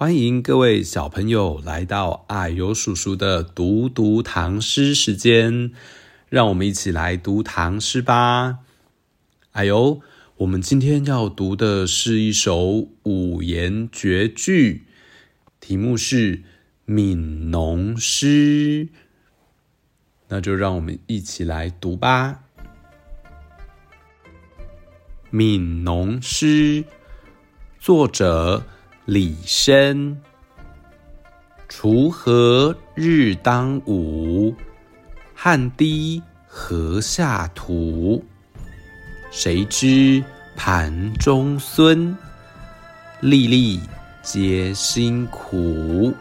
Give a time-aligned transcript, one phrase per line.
[0.00, 5.72] 欢迎各位小朋友来到啊呦叔叔的读读唐诗时间，
[6.28, 8.60] 让我们一起来读唐诗吧。
[9.50, 10.00] 啊呦，
[10.36, 14.84] 我们今天要读的是一首五言绝句，
[15.58, 16.36] 题目是
[16.86, 18.86] 《悯农诗》，
[20.28, 22.44] 那就让我们一起来读吧。
[25.36, 26.84] 《悯农诗》，
[27.80, 28.64] 作者。
[29.08, 30.16] 李绅，
[31.66, 34.54] 锄禾日当午，
[35.34, 38.22] 汗滴禾下土。
[39.30, 40.22] 谁知
[40.54, 42.14] 盘中飧，
[43.22, 43.80] 粒粒
[44.22, 46.12] 皆辛苦。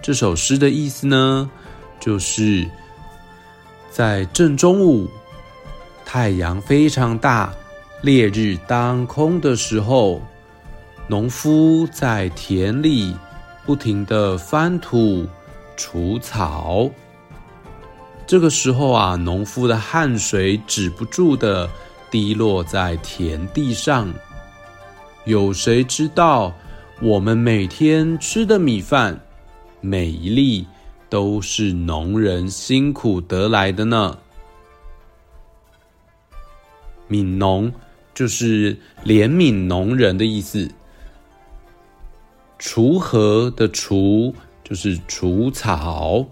[0.00, 1.50] 这首诗的意思呢，
[1.98, 2.64] 就是
[3.90, 5.10] 在正中午，
[6.06, 7.52] 太阳非常大，
[8.02, 10.22] 烈日当空的时候。
[11.10, 13.12] 农夫在田里
[13.66, 15.26] 不停地翻土、
[15.76, 16.88] 除草，
[18.28, 21.68] 这个时候啊，农夫的汗水止不住地
[22.12, 24.08] 滴落在田地上。
[25.24, 26.54] 有谁知道，
[27.00, 29.20] 我们每天吃的米饭，
[29.80, 30.64] 每一粒
[31.08, 34.16] 都是农人辛苦得来的呢？
[37.08, 37.72] 悯农
[38.14, 40.70] 就是怜悯农人的意思。
[42.60, 46.26] 锄禾的锄就是除草，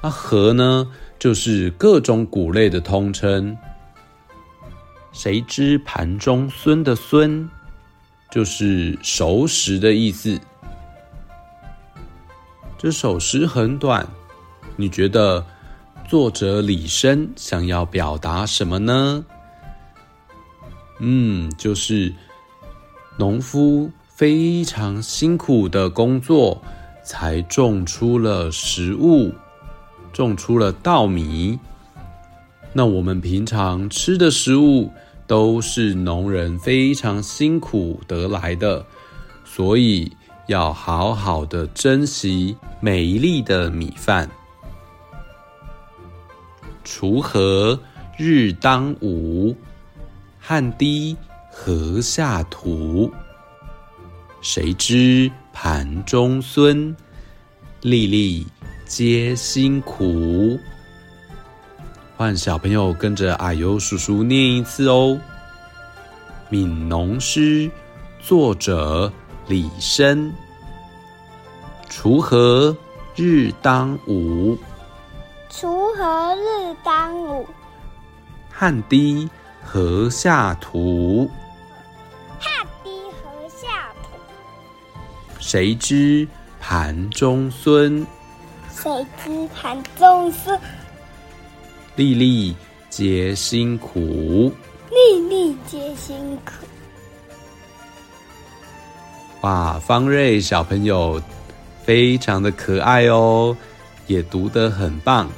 [0.00, 3.58] 那禾呢，就是各种谷类的通称。
[5.12, 7.50] 谁知盘中孙的孙，
[8.30, 10.40] 就是熟食的意思。
[12.78, 14.06] 这首诗很短，
[14.76, 15.44] 你觉得
[16.08, 19.24] 作者李绅想要表达什么呢？
[21.00, 22.14] 嗯，就是
[23.16, 23.90] 农夫。
[24.18, 26.60] 非常辛苦的工作，
[27.04, 29.32] 才种出了食物，
[30.12, 31.56] 种出了稻米。
[32.72, 34.90] 那我们平常吃的食物，
[35.28, 38.84] 都是农人非常辛苦得来的，
[39.44, 40.10] 所以
[40.48, 44.28] 要好好的珍惜每一粒的米饭。
[46.84, 47.78] 锄禾
[48.16, 49.54] 日当午，
[50.40, 51.16] 汗滴
[51.52, 53.12] 禾下土。
[54.40, 56.94] 谁知盘中飧，
[57.82, 58.46] 粒粒
[58.86, 60.58] 皆辛苦。
[62.16, 65.18] 换小朋友跟着阿尤叔叔念一次哦。
[66.54, 67.64] 《悯农诗》
[68.20, 69.12] 作者
[69.48, 70.30] 李绅。
[71.90, 72.76] 锄禾
[73.16, 74.56] 日当午，
[75.50, 75.66] 锄
[75.96, 77.44] 禾日当午，
[78.50, 79.28] 汗滴
[79.64, 81.28] 禾下土。
[85.48, 86.28] 谁知
[86.60, 88.04] 盘中飧？
[88.70, 90.60] 谁知盘中飧？
[91.96, 92.54] 粒粒
[92.90, 94.52] 皆辛苦。
[94.90, 96.52] 粒粒皆辛苦。
[99.40, 101.18] 哇，方瑞小朋友
[101.82, 103.56] 非常的可爱哦，
[104.06, 105.30] 也读得很棒。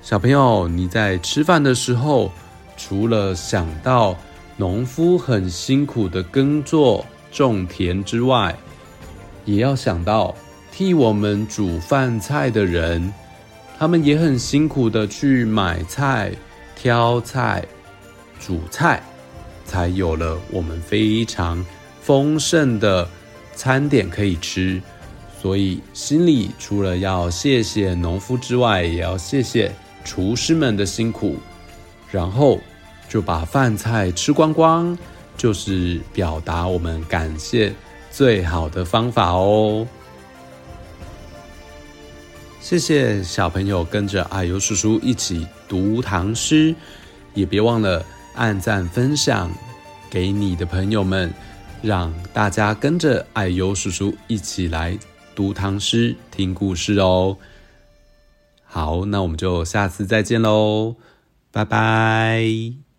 [0.00, 2.32] 小朋友，你在吃饭的时候，
[2.78, 4.16] 除了想到
[4.60, 8.54] 农夫很辛苦的耕作、种田之外，
[9.46, 10.36] 也要想到
[10.70, 13.10] 替我们煮饭菜的人，
[13.78, 16.30] 他们也很辛苦的去买菜、
[16.76, 17.64] 挑菜、
[18.38, 19.02] 煮菜，
[19.64, 21.64] 才有了我们非常
[22.02, 23.08] 丰盛的
[23.54, 24.78] 餐点可以吃。
[25.40, 29.72] 所以心里除了要谢谢农夫之外，也要谢谢
[30.04, 31.38] 厨师们的辛苦，
[32.10, 32.60] 然后。
[33.10, 34.96] 就把饭菜吃光光，
[35.36, 37.74] 就是表达我们感谢
[38.08, 39.84] 最好的方法哦。
[42.60, 46.72] 谢谢小朋友跟着啊呦叔叔一起读唐诗，
[47.34, 48.04] 也别忘了
[48.36, 49.50] 按赞分享
[50.08, 51.32] 给你的朋友们，
[51.82, 54.96] 让大家跟着啊呦叔叔一起来
[55.34, 57.36] 读唐诗、听故事哦。
[58.62, 60.94] 好，那我们就下次再见喽，
[61.50, 62.89] 拜拜。